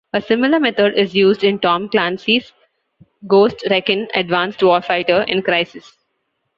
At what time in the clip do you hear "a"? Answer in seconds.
0.13-0.19